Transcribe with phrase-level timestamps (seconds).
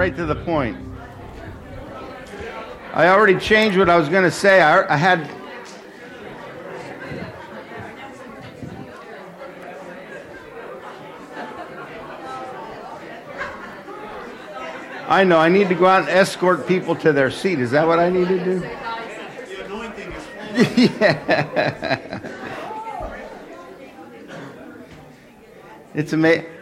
[0.00, 0.78] right to the point.
[2.94, 4.62] I already changed what I was going to say.
[4.62, 5.30] I, I had.
[15.06, 15.36] I know.
[15.36, 17.60] I need to go out and escort people to their seat.
[17.60, 18.62] Is that what I need to do?
[20.76, 22.20] Yeah.
[25.94, 26.59] It's amazing.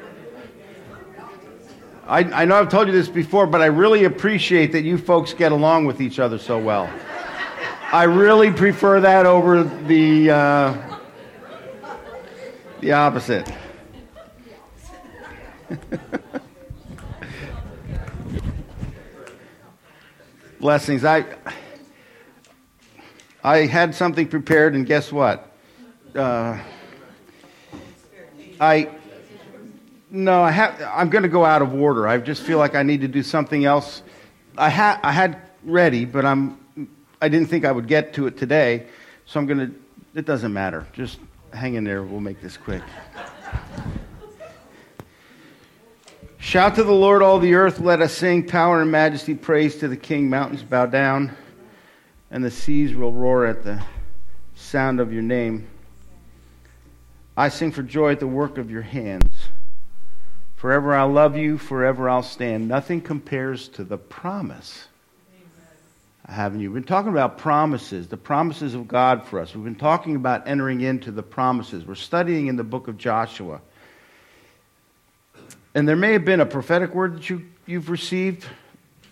[2.09, 5.35] I, I know I've told you this before, but I really appreciate that you folks
[5.35, 6.91] get along with each other so well.
[7.93, 10.99] I really prefer that over the uh,
[12.81, 13.53] the opposite.
[20.61, 21.05] Blessings.
[21.05, 21.27] I
[23.45, 25.55] I had something prepared, and guess what?
[26.15, 26.59] Uh,
[28.59, 28.98] I
[30.11, 30.81] no, I have.
[30.95, 32.09] I'm going to go out of order.
[32.09, 34.03] I just feel like I need to do something else.
[34.57, 36.59] I had I had ready, but I'm.
[37.21, 38.87] I didn't think I would get to it today,
[39.27, 39.75] so I'm going to.
[40.15, 40.87] It doesn't matter.
[40.93, 41.19] Just
[41.53, 42.03] hang in there.
[42.03, 42.83] We'll make this quick.
[46.39, 47.81] Shout to the Lord, all the earth.
[47.81, 50.31] Let us sing power and majesty, praise to the King.
[50.31, 51.37] Mountains bow down,
[52.31, 53.83] and the seas will roar at the
[54.55, 55.69] sound of your name.
[57.37, 59.38] I sing for joy at the work of your hands.
[60.59, 62.67] Forever I'll love you, forever I'll stand.
[62.67, 64.89] Nothing compares to the promise
[66.27, 66.73] I have in you.
[66.73, 69.55] We've been talking about promises, the promises of God for us.
[69.55, 71.87] We've been talking about entering into the promises.
[71.87, 73.61] We're studying in the book of Joshua.
[75.77, 78.45] And there may have been a prophetic word that you, you've received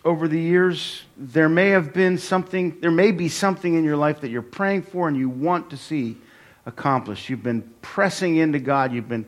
[0.04, 1.04] over the years.
[1.16, 4.82] There may have been something, there may be something in your life that you're praying
[4.82, 6.16] for and you want to see
[6.66, 7.30] accomplished.
[7.30, 8.92] You've been pressing into God.
[8.92, 9.26] You've been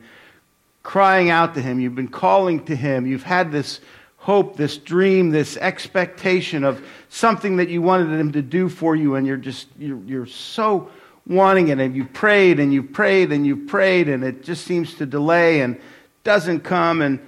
[0.88, 1.80] crying out to Him.
[1.80, 3.06] You've been calling to Him.
[3.06, 3.82] You've had this
[4.16, 9.14] hope, this dream, this expectation of something that you wanted Him to do for you,
[9.14, 10.90] and you're just, you're, you're so
[11.26, 11.78] wanting it.
[11.78, 15.60] And you've prayed and you've prayed and you've prayed, and it just seems to delay
[15.60, 15.78] and
[16.24, 17.02] doesn't come.
[17.02, 17.20] And,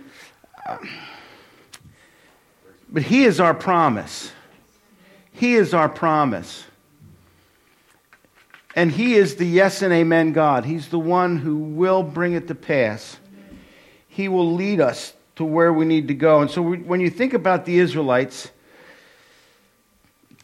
[0.67, 0.79] uh,
[2.89, 4.33] but He is our promise.
[5.33, 6.65] He is our promise.
[8.75, 10.65] And He is the yes and amen God.
[10.65, 13.19] He's the one who will bring it to pass.
[14.21, 16.43] He will lead us to where we need to go.
[16.43, 18.51] And so we, when you think about the Israelites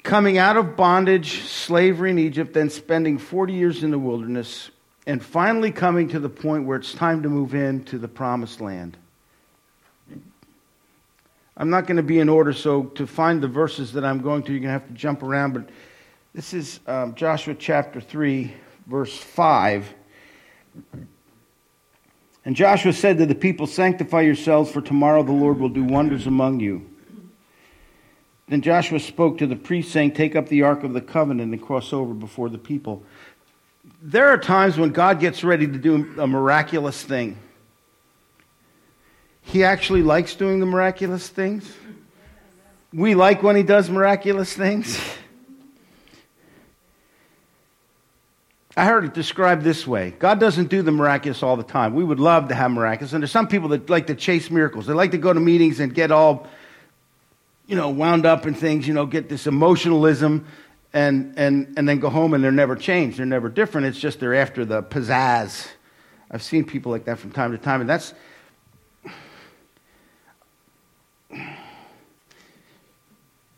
[0.02, 4.70] coming out of bondage, slavery in Egypt, then spending 40 years in the wilderness,
[5.06, 8.96] and finally coming to the point where it's time to move into the promised land.
[11.54, 14.42] I'm not going to be in order, so to find the verses that I'm going
[14.44, 15.68] to, you're going to have to jump around, but
[16.32, 18.54] this is um, Joshua chapter 3,
[18.86, 19.92] verse 5.
[22.46, 26.28] And Joshua said to the people, Sanctify yourselves, for tomorrow the Lord will do wonders
[26.28, 26.88] among you.
[28.46, 31.60] Then Joshua spoke to the priests, saying, Take up the ark of the covenant and
[31.60, 33.02] cross over before the people.
[34.00, 37.36] There are times when God gets ready to do a miraculous thing.
[39.42, 41.72] He actually likes doing the miraculous things.
[42.92, 45.00] We like when he does miraculous things.
[48.76, 51.94] I heard it described this way God doesn't do the miraculous all the time.
[51.94, 53.12] We would love to have miraculous.
[53.14, 54.86] And there's some people that like to chase miracles.
[54.86, 56.46] They like to go to meetings and get all,
[57.66, 60.46] you know, wound up in things, you know, get this emotionalism
[60.92, 63.18] and, and, and then go home and they're never changed.
[63.18, 63.86] They're never different.
[63.86, 65.68] It's just they're after the pizzazz.
[66.30, 67.80] I've seen people like that from time to time.
[67.80, 68.12] And that's.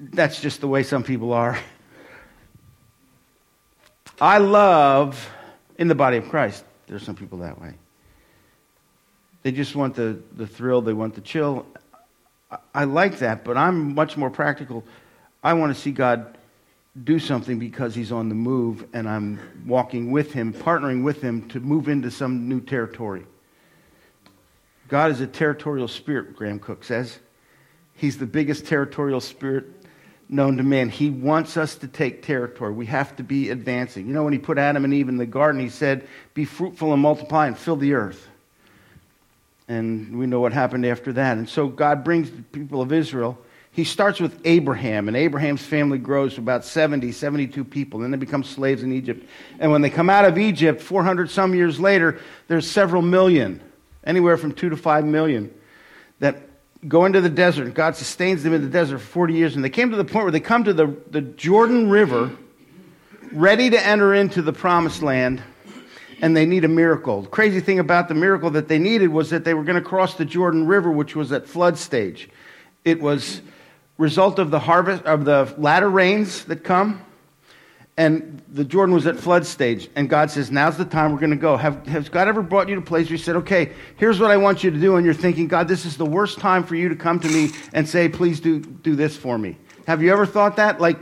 [0.01, 1.59] That's just the way some people are.
[4.21, 5.31] I love
[5.79, 6.65] in the body of Christ.
[6.87, 7.75] There's some people that way.
[9.43, 11.67] They just want the, the thrill, they want the chill.
[12.51, 14.85] I, I like that, but I'm much more practical.
[15.43, 16.37] I want to see God
[17.05, 21.49] do something because He's on the move and I'm walking with Him, partnering with Him
[21.51, 23.25] to move into some new territory.
[24.89, 27.19] God is a territorial spirit, Graham Cooke says.
[27.95, 29.67] He's the biggest territorial spirit
[30.29, 30.89] known to man.
[30.91, 32.73] He wants us to take territory.
[32.73, 34.07] We have to be advancing.
[34.07, 36.93] You know, when he put Adam and Eve in the garden, he said, Be fruitful
[36.93, 38.29] and multiply and fill the earth.
[39.69, 41.37] And we know what happened after that.
[41.37, 43.39] And so God brings the people of Israel.
[43.71, 48.01] He starts with Abraham, and Abraham's family grows to about 70, 72 people.
[48.01, 49.25] Then they become slaves in Egypt.
[49.61, 53.61] And when they come out of Egypt, 400 some years later, there's several million,
[54.05, 55.55] anywhere from two to five million,
[56.19, 56.48] that
[56.87, 57.75] go into the desert.
[57.75, 59.57] God sustains them in the desert for 40 years.
[59.57, 62.31] And they came to the point where they come to the, the Jordan River,
[63.33, 65.43] ready to enter into the promised land,
[66.21, 67.23] and they need a miracle.
[67.23, 69.89] The crazy thing about the miracle that they needed was that they were going to
[69.89, 72.29] cross the Jordan River, which was at flood stage.
[72.85, 73.43] It was
[73.99, 77.05] result of the harvest of the latter rains that come.
[77.99, 81.31] And the Jordan was at flood stage, and God says, "Now's the time we're going
[81.31, 83.73] to go." Have, has God ever brought you to a place where you said, "Okay,
[83.97, 86.39] here's what I want you to do," and you're thinking, "God, this is the worst
[86.39, 89.57] time for you to come to me and say, please do do this for me."
[89.89, 90.81] Have you ever thought that?
[90.81, 90.97] Like,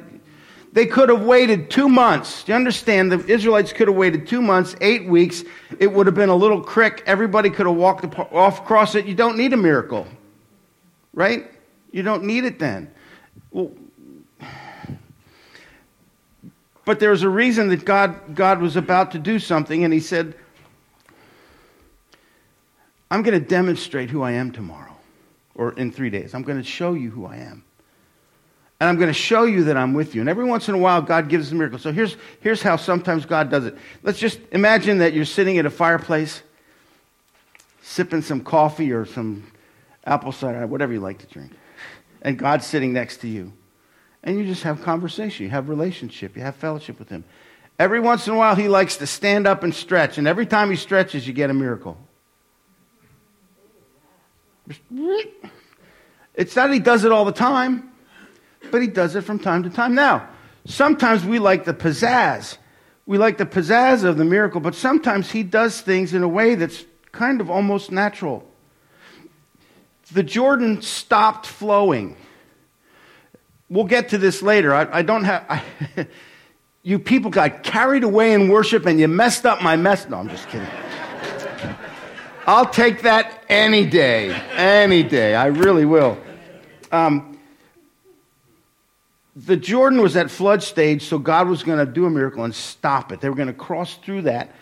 [0.72, 2.44] they could have waited two months.
[2.44, 3.12] Do you understand?
[3.12, 5.44] The Israelites could have waited two months, eight weeks.
[5.78, 7.02] It would have been a little creek.
[7.04, 9.04] Everybody could have walked off across it.
[9.04, 10.06] You don't need a miracle,
[11.12, 11.44] right?
[11.92, 12.90] You don't need it then.
[13.50, 13.72] Well,
[16.86, 20.00] but there was a reason that God, God was about to do something, and He
[20.00, 20.34] said,
[23.10, 24.96] I'm going to demonstrate who I am tomorrow,
[25.54, 26.32] or in three days.
[26.32, 27.64] I'm going to show you who I am.
[28.78, 30.20] And I'm going to show you that I'm with you.
[30.20, 31.78] And every once in a while, God gives a miracle.
[31.78, 33.76] So here's, here's how sometimes God does it.
[34.02, 36.42] Let's just imagine that you're sitting at a fireplace,
[37.80, 39.50] sipping some coffee or some
[40.04, 41.52] apple cider, whatever you like to drink.
[42.22, 43.52] And God's sitting next to you
[44.26, 45.44] and you just have conversation.
[45.44, 46.36] You have relationship.
[46.36, 47.24] You have fellowship with him.
[47.78, 50.68] Every once in a while, he likes to stand up and stretch, and every time
[50.70, 51.96] he stretches, you get a miracle.
[54.68, 54.80] It's
[56.56, 57.92] not that he does it all the time,
[58.70, 59.94] but he does it from time to time.
[59.94, 60.28] Now,
[60.64, 62.58] sometimes we like the pizzazz.
[63.04, 66.56] We like the pizzazz of the miracle, but sometimes he does things in a way
[66.56, 68.44] that's kind of almost natural.
[70.12, 72.16] The Jordan stopped flowing.
[73.68, 74.74] We'll get to this later.
[74.74, 75.44] I, I don't have.
[75.48, 75.62] I,
[76.82, 80.08] you people got carried away in worship and you messed up my mess.
[80.08, 80.68] No, I'm just kidding.
[82.46, 84.30] I'll take that any day.
[84.52, 85.34] Any day.
[85.34, 86.16] I really will.
[86.92, 87.38] Um,
[89.34, 92.54] the Jordan was at flood stage, so God was going to do a miracle and
[92.54, 93.20] stop it.
[93.20, 94.54] They were going to cross through that,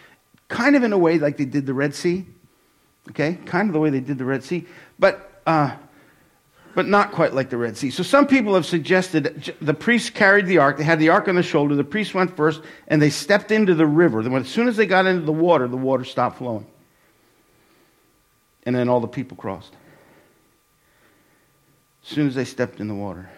[0.48, 2.24] kind of in a way like they did the Red Sea.
[3.10, 3.34] Okay?
[3.44, 4.66] Kind of the way they did the Red Sea.
[4.98, 5.30] But.
[5.46, 5.76] Uh,
[6.74, 7.90] but not quite like the Red Sea.
[7.90, 10.76] So some people have suggested the priests carried the ark.
[10.76, 11.74] They had the ark on the shoulder.
[11.74, 14.22] The priests went first, and they stepped into the river.
[14.22, 16.66] Then, as soon as they got into the water, the water stopped flowing.
[18.66, 19.72] And then all the people crossed.
[22.02, 23.30] As soon as they stepped in the water.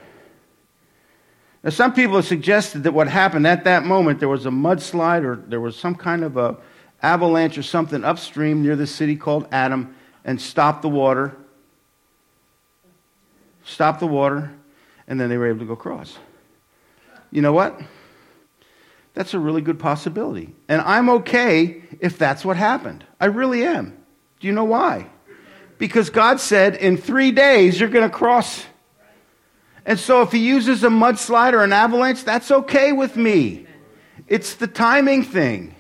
[1.63, 5.25] Now, some people have suggested that what happened at that moment, there was a mudslide
[5.25, 6.57] or there was some kind of a
[7.03, 9.95] avalanche or something upstream near the city called Adam
[10.25, 11.37] and stopped the water
[13.77, 14.51] stopped the water,
[15.07, 16.17] and then they were able to go across.
[17.31, 17.79] You know what?
[19.13, 20.55] That's a really good possibility.
[20.67, 23.05] And I'm okay if that's what happened.
[23.21, 23.95] I really am.
[24.41, 25.11] Do you know why?
[25.77, 28.65] Because God said, in three days, you're going to cross.
[29.85, 33.67] And so if he uses a mudslide or an avalanche, that's okay with me.
[34.27, 35.75] It's the timing thing.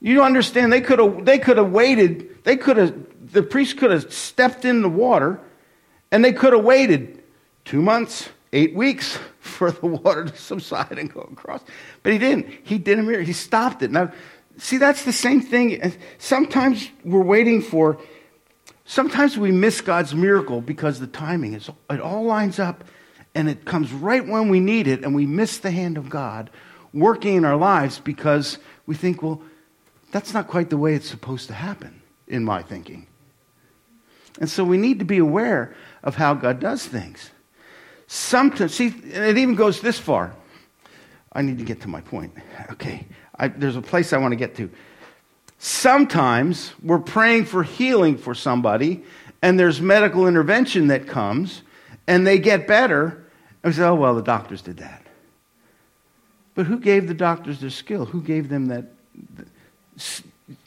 [0.00, 2.96] You understand, they could have they could have waited, they could have
[3.32, 5.40] the priest could have stepped in the water
[6.12, 7.24] and they could have waited
[7.64, 11.62] two months, eight weeks for the water to subside and go across.
[12.04, 12.46] But he didn't.
[12.62, 13.26] He did a miracle.
[13.26, 13.90] He stopped it.
[13.90, 14.12] Now,
[14.58, 15.92] see, that's the same thing.
[16.18, 17.98] Sometimes we're waiting for,
[18.84, 22.84] sometimes we miss God's miracle because the timing is, it all lines up
[23.34, 26.50] and it comes right when we need it and we miss the hand of God
[26.92, 29.40] working in our lives because we think, well,
[30.10, 33.06] that's not quite the way it's supposed to happen, in my thinking.
[34.40, 37.30] And so we need to be aware of how God does things.
[38.06, 40.34] Sometimes, see, it even goes this far.
[41.32, 42.34] I need to get to my point.
[42.72, 43.06] Okay,
[43.38, 44.70] I, there's a place I want to get to.
[45.58, 49.04] Sometimes we're praying for healing for somebody,
[49.40, 51.62] and there's medical intervention that comes,
[52.06, 53.24] and they get better.
[53.62, 55.06] And we say, oh, well, the doctors did that.
[56.54, 58.04] But who gave the doctors their skill?
[58.04, 58.86] Who gave them that?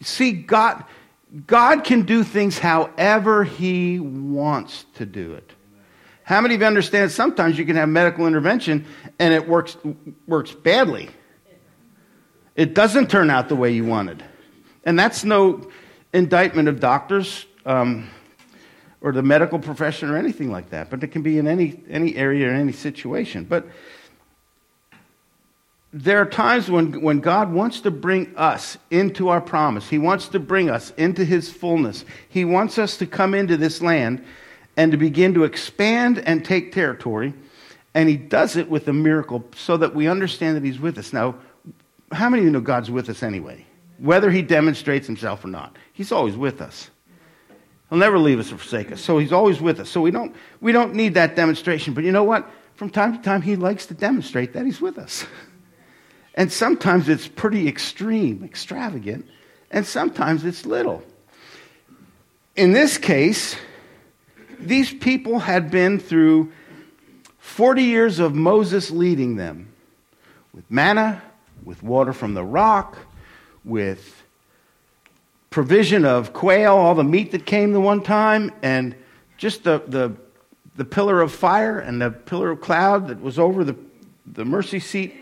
[0.02, 0.84] See, God,
[1.48, 5.52] God can do things however He wants to do it.
[6.24, 8.86] How many of you understand sometimes you can have medical intervention
[9.20, 9.78] and it works,
[10.28, 11.10] works badly?
[12.56, 14.24] It doesn't turn out the way you wanted.
[14.86, 15.70] And that's no
[16.14, 18.10] indictment of doctors um,
[19.02, 22.16] or the medical profession or anything like that, but it can be in any, any
[22.16, 23.44] area or any situation.
[23.44, 23.68] But
[25.98, 29.88] there are times when, when God wants to bring us into our promise.
[29.88, 32.04] He wants to bring us into His fullness.
[32.28, 34.22] He wants us to come into this land
[34.76, 37.34] and to begin to expand and take territory.
[37.94, 41.14] And He does it with a miracle so that we understand that He's with us.
[41.14, 41.36] Now,
[42.12, 43.66] how many of you know God's with us anyway?
[43.98, 46.90] Whether He demonstrates Himself or not, He's always with us.
[47.90, 49.00] He'll never leave us or forsake us.
[49.00, 49.90] So He's always with us.
[49.90, 51.94] So we don't, we don't need that demonstration.
[51.94, 52.52] But you know what?
[52.74, 55.26] From time to time, He likes to demonstrate that He's with us.
[56.36, 59.26] And sometimes it's pretty extreme, extravagant,
[59.72, 61.02] and sometimes it's little.
[62.56, 63.56] In this case,
[64.60, 66.52] these people had been through
[67.40, 69.70] 40 years of Moses leading them
[70.54, 71.22] with manna,
[71.64, 72.98] with water from the rock,
[73.64, 74.24] with
[75.50, 78.94] provision of quail, all the meat that came the one time, and
[79.38, 80.14] just the, the,
[80.76, 83.76] the pillar of fire and the pillar of cloud that was over the,
[84.26, 85.16] the mercy seat,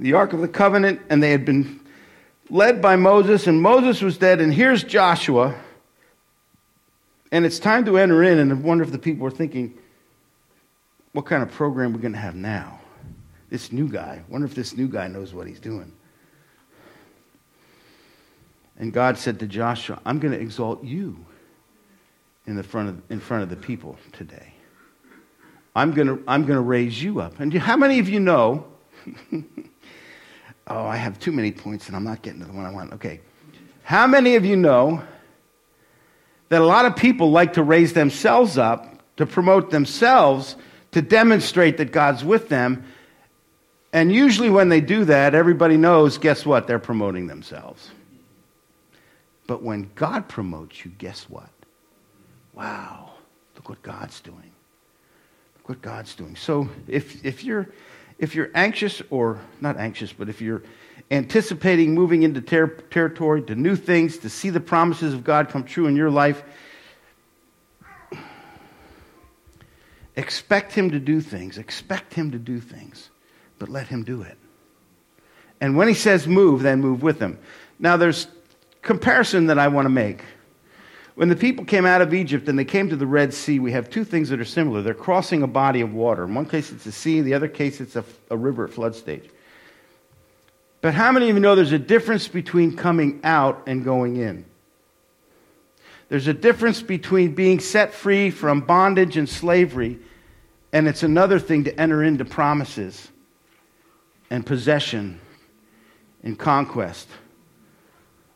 [0.00, 1.78] the Ark of the Covenant, and they had been
[2.48, 5.54] led by Moses, and Moses was dead, and here's Joshua,
[7.30, 9.78] and it's time to enter in, and I wonder if the people were thinking,
[11.12, 12.80] what kind of program we're going to have now?
[13.50, 14.22] This new guy.
[14.28, 15.92] wonder if this new guy knows what he's doing.
[18.78, 21.26] And God said to Joshua, I'm going to exalt you
[22.46, 24.54] in, the front of, in front of the people today.
[25.76, 27.38] I'm going to, I'm going to raise you up.
[27.38, 28.66] And how many of you know?
[30.70, 32.92] oh, I have too many points and I'm not getting to the one I want.
[32.94, 33.20] Okay.
[33.82, 35.02] How many of you know
[36.48, 40.56] that a lot of people like to raise themselves up to promote themselves
[40.92, 42.84] to demonstrate that God's with them?
[43.92, 46.68] And usually when they do that, everybody knows, guess what?
[46.68, 47.90] They're promoting themselves.
[49.48, 51.50] But when God promotes you, guess what?
[52.54, 53.10] Wow,
[53.56, 54.52] look what God's doing.
[55.56, 56.36] Look what God's doing.
[56.36, 57.68] So if, if, you're,
[58.20, 60.62] if you're anxious, or not anxious, but if you're
[61.10, 65.64] anticipating moving into ter- territory, to new things, to see the promises of God come
[65.64, 66.42] true in your life,
[70.16, 71.56] expect Him to do things.
[71.56, 73.08] Expect Him to do things,
[73.58, 74.36] but let Him do it.
[75.62, 77.38] And when He says move, then move with Him.
[77.78, 78.26] Now, there's
[78.82, 80.22] comparison that I want to make.
[81.20, 83.72] When the people came out of Egypt and they came to the Red Sea, we
[83.72, 84.80] have two things that are similar.
[84.80, 86.24] They're crossing a body of water.
[86.24, 88.70] In one case, it's a sea, in the other case, it's a, a river at
[88.70, 89.28] flood stage.
[90.80, 94.46] But how many of you know there's a difference between coming out and going in?
[96.08, 99.98] There's a difference between being set free from bondage and slavery,
[100.72, 103.10] and it's another thing to enter into promises
[104.30, 105.20] and possession
[106.22, 107.08] and conquest.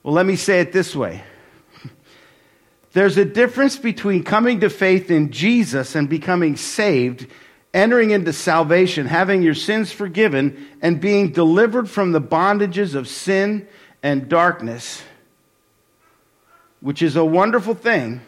[0.02, 1.24] Well, let me say it this way
[2.94, 7.26] there's a difference between coming to faith in Jesus and becoming saved,
[7.74, 13.66] entering into salvation, having your sins forgiven, and being delivered from the bondages of sin
[14.02, 15.02] and darkness,
[16.80, 18.20] which is a wonderful thing.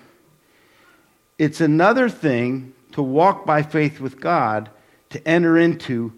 [1.39, 4.69] It's another thing to walk by faith with God,
[5.11, 6.13] to enter into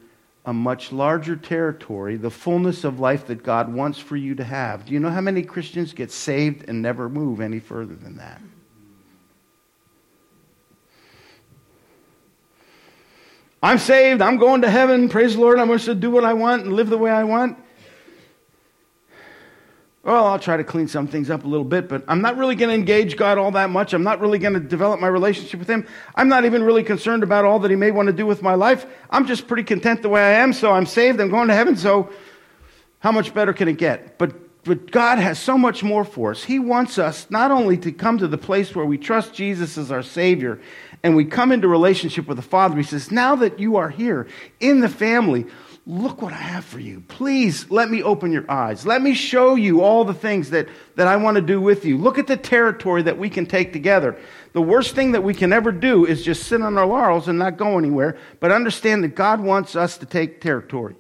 [0.49, 4.87] a much larger territory, the fullness of life that God wants for you to have.
[4.87, 8.41] Do you know how many Christians get saved and never move any further than that?
[13.63, 16.33] I'm saved, I'm going to heaven, praise the Lord, I'm going to do what I
[16.33, 17.59] want and live the way I want.
[20.09, 22.55] Well, I'll try to clean some things up a little bit, but I'm not really
[22.55, 23.93] going to engage God all that much.
[23.93, 25.87] I'm not really going to develop my relationship with Him.
[26.15, 28.55] I'm not even really concerned about all that He may want to do with my
[28.55, 28.87] life.
[29.11, 31.21] I'm just pretty content the way I am, so I'm saved.
[31.21, 32.09] I'm going to heaven, so
[33.01, 34.17] how much better can it get?
[34.17, 36.43] But, but God has so much more for us.
[36.43, 39.93] He wants us not only to come to the place where we trust Jesus as
[39.93, 40.59] our Savior
[41.03, 42.79] and we come into relationship with the Father.
[42.79, 44.27] He says, Now that you are here
[44.59, 45.45] in the family,
[45.89, 47.03] Look what I have for you.
[47.09, 48.85] Please let me open your eyes.
[48.85, 51.97] Let me show you all the things that, that I want to do with you.
[51.97, 54.21] Look at the territory that we can take together.
[54.53, 57.39] The worst thing that we can ever do is just sit on our laurels and
[57.39, 60.95] not go anywhere, but understand that God wants us to take territory.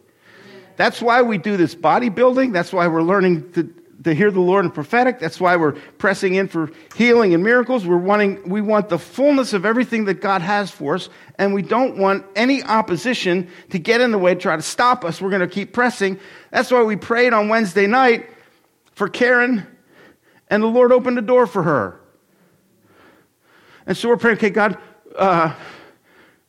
[0.76, 2.54] That's why we do this bodybuilding.
[2.54, 3.64] That's why we're learning to,
[4.08, 5.18] to hear the Lord in prophetic.
[5.18, 7.86] That's why we're pressing in for healing and miracles.
[7.86, 11.62] We're wanting, we want the fullness of everything that God has for us, and we
[11.62, 15.20] don't want any opposition to get in the way, to try to stop us.
[15.20, 16.18] We're going to keep pressing.
[16.50, 18.28] That's why we prayed on Wednesday night
[18.92, 19.66] for Karen,
[20.48, 22.00] and the Lord opened the door for her.
[23.86, 24.78] And so we're praying, okay, God,
[25.16, 25.54] uh,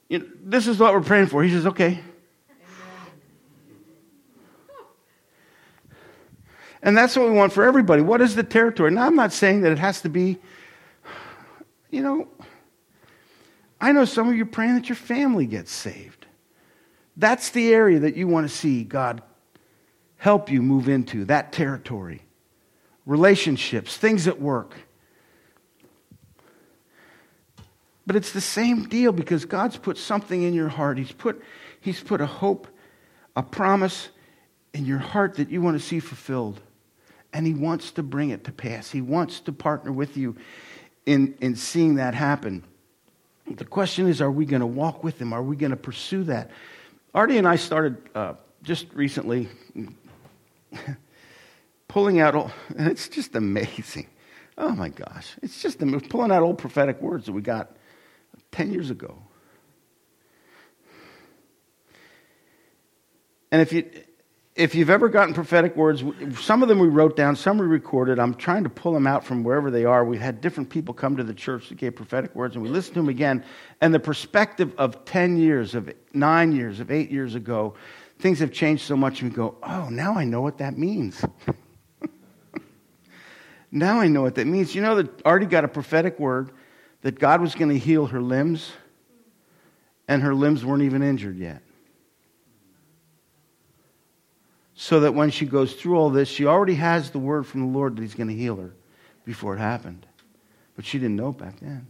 [0.09, 1.43] you know, this is what we're praying for.
[1.43, 2.03] He says, okay.
[6.81, 8.01] And that's what we want for everybody.
[8.01, 8.91] What is the territory?
[8.91, 10.37] Now, I'm not saying that it has to be,
[11.89, 12.27] you know,
[13.81, 16.25] I know some of you praying that your family gets saved.
[17.17, 19.21] That's the area that you want to see God
[20.17, 22.21] help you move into, that territory.
[23.05, 24.75] Relationships, things at work.
[28.05, 30.97] But it's the same deal because God's put something in your heart.
[30.97, 31.41] He's put,
[31.79, 32.67] he's put a hope,
[33.35, 34.09] a promise
[34.73, 36.59] in your heart that you want to see fulfilled
[37.33, 38.91] and He wants to bring it to pass.
[38.91, 40.35] He wants to partner with you
[41.05, 42.63] in, in seeing that happen.
[43.47, 45.33] The question is are we going to walk with Him?
[45.33, 46.51] Are we going to pursue that?
[47.13, 49.47] Artie and I started uh, just recently
[51.87, 54.07] pulling out, all, and it's just amazing.
[54.57, 55.35] Oh my gosh.
[55.41, 57.75] It's just pulling out old prophetic words that we got
[58.51, 59.17] 10 years ago.
[63.51, 63.89] And if you
[64.59, 66.03] if you've ever gotten prophetic words,
[66.37, 68.19] some of them we wrote down, some we recorded.
[68.19, 70.03] I'm trying to pull them out from wherever they are.
[70.03, 72.95] We had different people come to the church that gave prophetic words, and we listened
[72.95, 73.45] to them again.
[73.79, 77.75] And the perspective of 10 years, of nine years, of eight years ago,
[78.19, 81.23] things have changed so much, and we go, oh, now I know what that means.
[83.71, 84.75] now I know what that means.
[84.75, 86.51] You know that Artie got a prophetic word
[87.01, 88.73] that God was going to heal her limbs,
[90.09, 91.61] and her limbs weren't even injured yet
[94.81, 97.77] so that when she goes through all this, she already has the word from the
[97.77, 98.73] Lord that He's going to heal her
[99.25, 100.05] before it happened.
[100.77, 101.85] But she didn't know back then.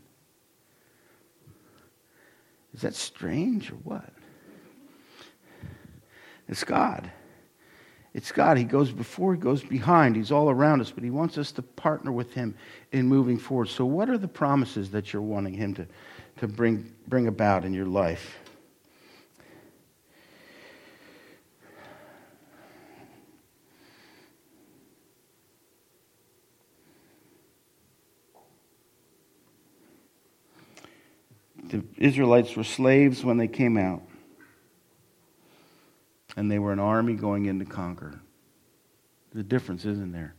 [2.73, 4.11] Is that strange or what?
[6.47, 7.11] It's God.
[8.15, 8.57] It's God.
[8.57, 10.15] He goes before, He goes behind.
[10.15, 12.55] He's all around us, but He wants us to partner with Him
[12.91, 13.69] in moving forward.
[13.69, 15.85] So, what are the promises that you're wanting Him to,
[16.37, 18.39] to bring, bring about in your life?
[31.69, 34.01] The Israelites were slaves when they came out,
[36.35, 38.19] and they were an army going in to conquer.
[39.33, 40.33] The difference isn't there.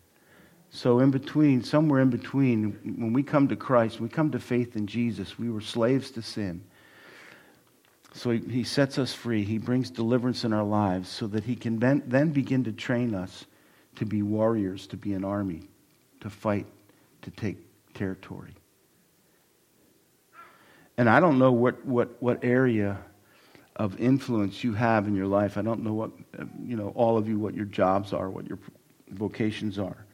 [0.70, 4.76] So, in between, somewhere in between, when we come to Christ, we come to faith
[4.76, 6.62] in Jesus, we were slaves to sin.
[8.12, 9.44] So, he, he sets us free.
[9.44, 13.14] He brings deliverance in our lives so that He can then, then begin to train
[13.14, 13.46] us
[13.96, 15.68] to be warriors, to be an army,
[16.20, 16.66] to fight,
[17.22, 17.58] to take
[17.94, 18.54] territory.
[20.96, 22.98] And I don't know what, what, what area
[23.76, 25.56] of influence you have in your life.
[25.56, 26.10] I don't know what,
[26.62, 28.58] you know, all of you, what your jobs are, what your
[29.08, 30.04] vocations are.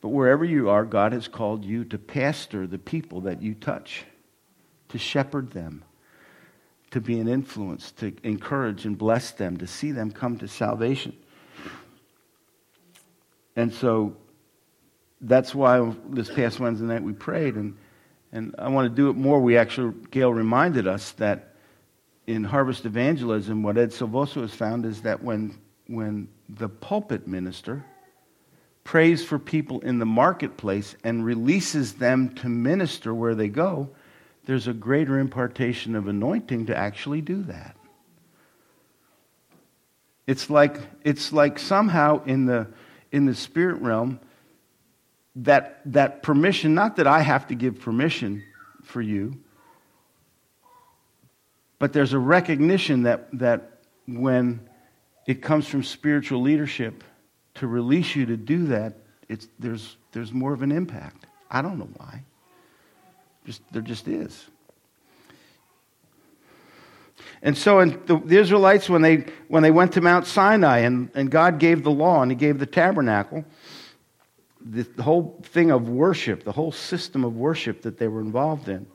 [0.00, 4.04] But wherever you are, God has called you to pastor the people that you touch,
[4.88, 5.84] to shepherd them,
[6.90, 11.16] to be an influence, to encourage and bless them, to see them come to salvation.
[13.54, 14.16] And so
[15.20, 17.76] that's why this past Wednesday night we prayed and
[18.32, 19.40] and I want to do it more.
[19.40, 21.54] We actually, Gail reminded us that
[22.26, 27.84] in harvest evangelism, what Ed Silvoso has found is that when, when the pulpit minister
[28.84, 33.90] prays for people in the marketplace and releases them to minister where they go,
[34.44, 37.76] there's a greater impartation of anointing to actually do that.
[40.26, 42.68] It's like, it's like somehow in the,
[43.12, 44.18] in the spirit realm,
[45.36, 48.42] that, that permission, not that I have to give permission
[48.82, 49.38] for you,
[51.78, 54.60] but there's a recognition that, that when
[55.26, 57.04] it comes from spiritual leadership
[57.56, 58.94] to release you to do that,
[59.28, 61.26] it's, there's, there's more of an impact.
[61.50, 62.22] I don't know why.
[63.44, 64.46] Just, there just is.
[67.42, 71.10] And so in the, the, Israelites, when they, when they went to Mount Sinai and,
[71.14, 73.44] and God gave the law and He gave the tabernacle,
[74.70, 78.86] the whole thing of worship, the whole system of worship that they were involved in,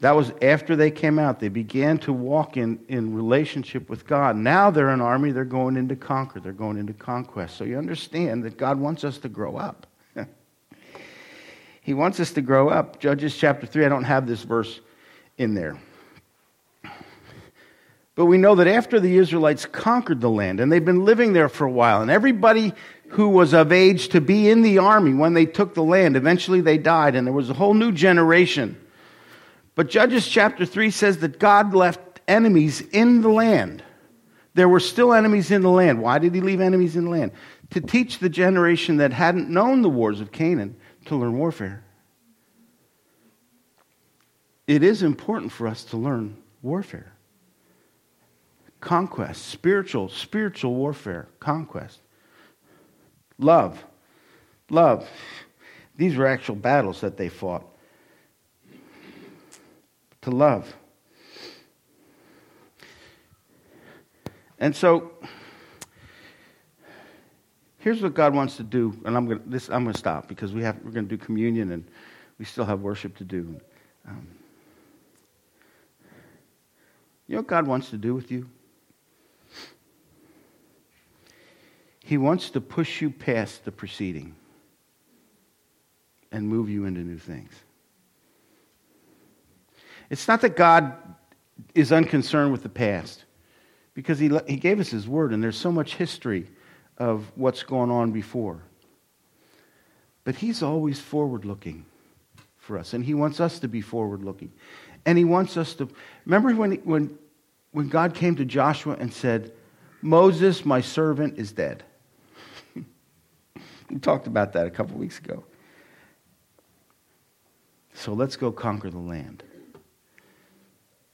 [0.00, 1.40] that was after they came out.
[1.40, 4.34] They began to walk in, in relationship with God.
[4.34, 7.56] Now they're an army, they're going into conquer, they're going into conquest.
[7.56, 9.86] So you understand that God wants us to grow up.
[11.82, 12.98] he wants us to grow up.
[12.98, 14.80] Judges chapter 3, I don't have this verse
[15.36, 15.78] in there.
[18.14, 21.48] But we know that after the Israelites conquered the land, and they've been living there
[21.48, 22.74] for a while, and everybody
[23.10, 26.16] who was of age to be in the army when they took the land.
[26.16, 28.80] Eventually they died, and there was a whole new generation.
[29.74, 33.82] But Judges chapter 3 says that God left enemies in the land.
[34.54, 36.00] There were still enemies in the land.
[36.00, 37.32] Why did he leave enemies in the land?
[37.70, 41.82] To teach the generation that hadn't known the wars of Canaan to learn warfare.
[44.66, 47.12] It is important for us to learn warfare.
[48.80, 52.00] Conquest, spiritual, spiritual warfare, conquest.
[53.40, 53.82] Love.
[54.68, 55.08] Love.
[55.96, 57.66] These were actual battles that they fought.
[60.22, 60.72] To love.
[64.58, 65.12] And so,
[67.78, 70.52] here's what God wants to do, and I'm going to, this, I'm to stop because
[70.52, 71.84] we have, we're going to do communion and
[72.38, 73.58] we still have worship to do.
[74.06, 74.28] Um,
[77.26, 78.48] you know what God wants to do with you?
[82.10, 84.34] He wants to push you past the preceding
[86.32, 87.52] and move you into new things.
[90.10, 90.96] It's not that God
[91.72, 93.26] is unconcerned with the past,
[93.94, 96.48] because he, he gave us His Word, and there's so much history
[96.98, 98.60] of what's going on before.
[100.24, 101.86] But He's always forward looking
[102.56, 104.50] for us, and He wants us to be forward looking.
[105.06, 105.88] And He wants us to.
[106.26, 107.16] Remember when, when
[107.70, 109.52] when God came to Joshua and said,
[110.02, 111.84] Moses, my servant, is dead.
[113.90, 115.44] We talked about that a couple weeks ago.
[117.94, 119.42] So let's go conquer the land.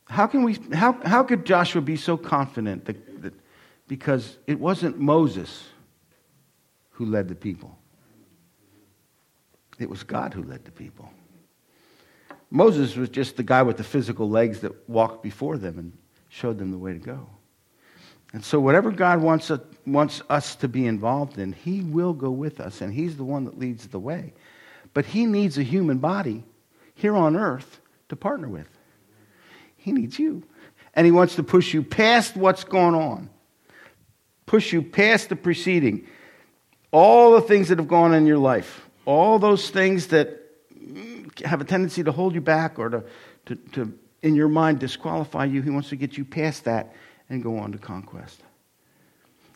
[0.09, 3.35] How, can we, how, how could Joshua be so confident that, that
[3.89, 5.65] because it wasn't Moses
[6.91, 7.77] who led the people?
[9.79, 11.11] It was God who led the people.
[12.51, 15.93] Moses was just the guy with the physical legs that walked before them and
[16.29, 17.29] showed them the way to go.
[18.37, 22.31] And so, whatever God wants, us, wants us to be involved in, He will go
[22.31, 24.35] with us, and He's the one that leads the way.
[24.93, 26.45] But He needs a human body
[26.95, 28.69] here on earth to partner with.
[29.79, 30.43] He needs you.
[30.93, 33.31] And He wants to push you past what's going on,
[34.45, 36.07] push you past the preceding,
[36.91, 40.43] all the things that have gone in your life, all those things that
[41.43, 43.05] have a tendency to hold you back or to,
[43.47, 45.63] to, to in your mind disqualify you.
[45.63, 46.93] He wants to get you past that
[47.29, 48.43] and go on to conquest.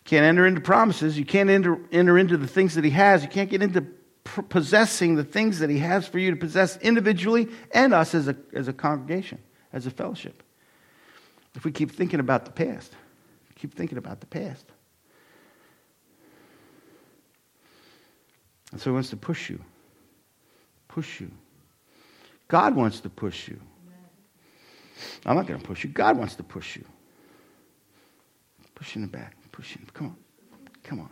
[0.04, 1.18] Can't enter into promises.
[1.18, 3.22] You can't enter, enter into the things that He has.
[3.22, 3.86] You can't get into
[4.48, 8.36] possessing the things that He has for you to possess individually and us as a,
[8.52, 9.38] as a congregation,
[9.72, 10.42] as a fellowship.
[11.54, 12.92] If we keep thinking about the past,
[13.56, 14.64] keep thinking about the past.
[18.72, 19.60] And so He wants to push you,
[20.88, 21.30] push you.
[22.48, 23.60] God wants to push you.
[25.24, 25.90] I'm not going to push you.
[25.90, 26.84] God wants to push you.
[28.80, 29.36] Push in the back.
[29.52, 29.86] Push in.
[29.92, 30.16] Come on.
[30.82, 31.10] Come on.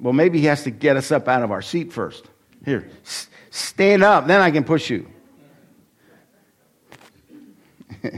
[0.00, 2.24] Well, maybe he has to get us up out of our seat first.
[2.64, 5.06] Here, s- stand up, then I can push you.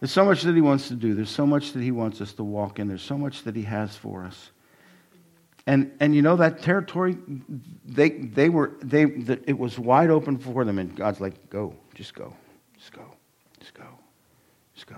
[0.00, 1.14] There's so much that he wants to do.
[1.14, 2.88] There's so much that he wants us to walk in.
[2.88, 4.50] There's so much that he has for us.
[5.66, 7.16] And, and you know that territory,
[7.86, 10.78] they, they were, they, the, it was wide open for them.
[10.78, 12.34] And God's like, go, just go,
[12.76, 13.04] just go,
[13.60, 13.86] just go,
[14.74, 14.96] just go.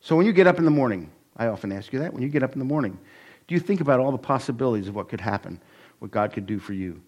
[0.00, 2.30] So when you get up in the morning, I often ask you that, when you
[2.30, 2.98] get up in the morning,
[3.46, 5.60] do you think about all the possibilities of what could happen,
[5.98, 7.02] what God could do for you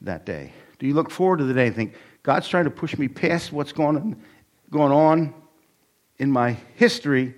[0.00, 0.52] that day?
[0.80, 3.52] Do you look forward to the day and think, God's trying to push me past
[3.52, 4.22] what's going on,
[4.70, 5.34] going on
[6.18, 7.34] in my history,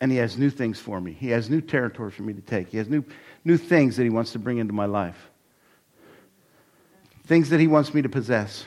[0.00, 1.12] and He has new things for me.
[1.12, 2.68] He has new territory for me to take.
[2.68, 3.04] He has new
[3.44, 5.30] new things that He wants to bring into my life,
[7.26, 8.64] things that He wants me to possess.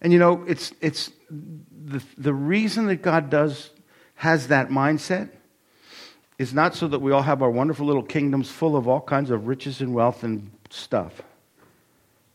[0.00, 3.70] And you know, it's, it's the, the reason that God does,
[4.14, 5.30] has that mindset
[6.38, 9.30] is not so that we all have our wonderful little kingdoms full of all kinds
[9.30, 11.22] of riches and wealth and stuff.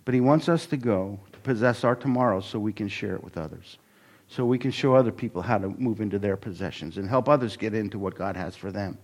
[0.06, 3.24] But He wants us to go to possess our tomorrow so we can share it
[3.24, 3.78] with others.
[4.32, 7.58] So we can show other people how to move into their possessions and help others
[7.58, 8.98] get into what God has for them.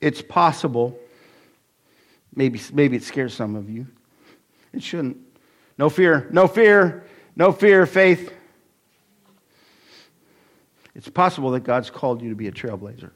[0.00, 0.98] It's possible.
[2.34, 3.86] Maybe, maybe it scares some of you.
[4.72, 5.18] It shouldn't.
[5.76, 7.04] No fear, no fear,
[7.36, 8.32] no fear, faith.
[10.94, 13.10] It's possible that God's called you to be a trailblazer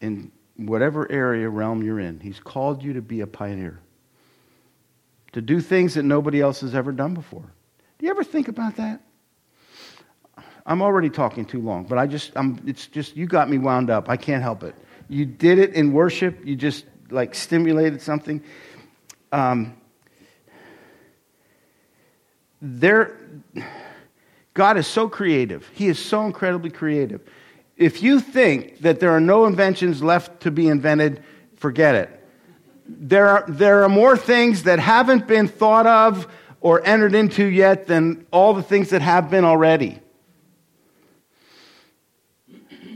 [0.00, 2.20] in whatever area, realm you're in.
[2.20, 3.80] He's called you to be a pioneer,
[5.32, 7.44] to do things that nobody else has ever done before.
[7.98, 9.00] Do you ever think about that?
[10.66, 13.90] I'm already talking too long, but I just, I'm, it's just, you got me wound
[13.90, 14.08] up.
[14.08, 14.74] I can't help it
[15.10, 18.42] you did it in worship, you just like stimulated something.
[19.32, 19.74] Um,
[22.62, 23.18] there,
[24.54, 25.68] God is so creative.
[25.74, 27.20] He is so incredibly creative.
[27.76, 31.24] If you think that there are no inventions left to be invented,
[31.56, 32.19] forget it.
[32.92, 36.26] There are, there are more things that haven't been thought of
[36.60, 40.00] or entered into yet than all the things that have been already.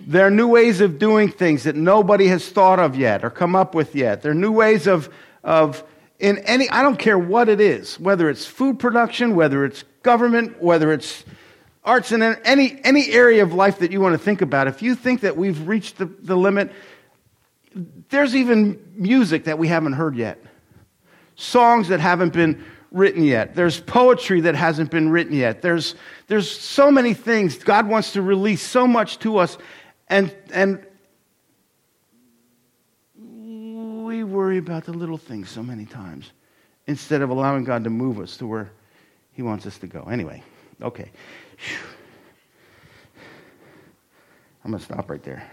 [0.06, 3.54] There are new ways of doing things that nobody has thought of yet or come
[3.54, 4.22] up with yet.
[4.22, 5.08] There are new ways of,
[5.44, 5.84] of
[6.18, 10.60] in any, I don't care what it is, whether it's food production, whether it's government,
[10.60, 11.24] whether it's
[11.84, 14.66] arts and any, any area of life that you want to think about.
[14.66, 16.72] If you think that we've reached the, the limit,
[18.10, 20.38] there's even music that we haven't heard yet,
[21.36, 23.54] songs that haven't been written yet.
[23.54, 25.60] There's poetry that hasn't been written yet.
[25.62, 25.96] There's,
[26.28, 27.58] there's so many things.
[27.58, 29.58] God wants to release so much to us.
[30.08, 30.86] And, and
[33.16, 36.30] we worry about the little things so many times
[36.86, 38.70] instead of allowing God to move us to where
[39.32, 40.04] He wants us to go.
[40.04, 40.42] Anyway,
[40.80, 41.10] okay.
[44.64, 45.50] I'm going to stop right there.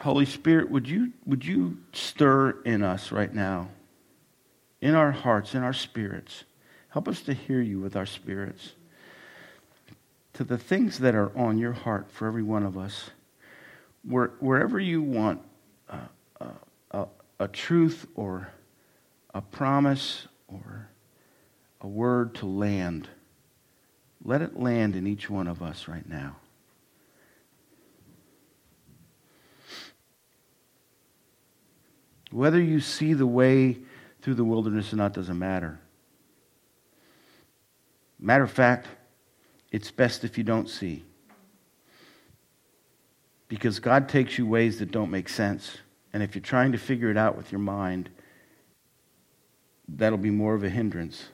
[0.00, 3.68] Holy Spirit, would you, would you stir in us right now?
[4.80, 6.44] in our hearts, in our spirits.
[6.90, 8.72] Help us to hear you with our spirits.
[10.34, 13.10] To the things that are on your heart for every one of us,
[14.02, 15.40] where, wherever you want
[15.88, 15.98] uh,
[16.40, 16.50] a,
[16.90, 17.06] a,
[17.40, 18.48] a truth or
[19.34, 20.88] a promise or
[21.80, 23.08] a word to land,
[24.24, 26.36] let it land in each one of us right now.
[32.30, 33.78] Whether you see the way
[34.22, 35.78] through the wilderness or not doesn't matter.
[38.18, 38.88] Matter of fact,
[39.70, 41.04] it's best if you don't see.
[43.48, 45.76] Because God takes you ways that don't make sense.
[46.12, 48.10] And if you're trying to figure it out with your mind,
[49.88, 51.26] that'll be more of a hindrance.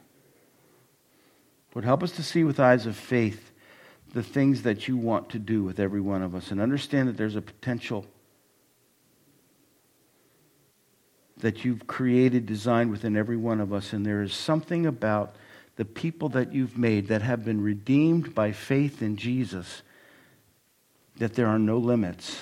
[1.74, 3.52] Lord, help us to see with eyes of faith
[4.12, 7.16] the things that you want to do with every one of us and understand that
[7.16, 8.04] there's a potential
[11.42, 13.92] that you've created, designed within every one of us.
[13.92, 15.34] And there is something about
[15.76, 19.82] the people that you've made that have been redeemed by faith in Jesus
[21.18, 22.40] that there are no limits.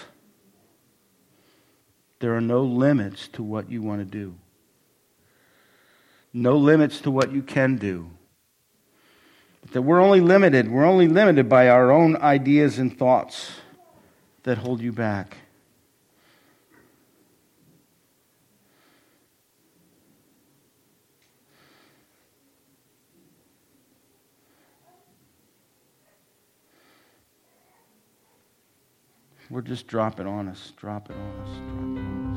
[2.19, 4.35] There are no limits to what you want to do,
[6.35, 8.11] no limits to what you can do.
[9.73, 10.71] That we're only limited.
[10.71, 13.53] We're only limited by our own ideas and thoughts
[14.43, 15.39] that hold you back.
[29.51, 32.30] We're just drop it on us, drop it on us, on us.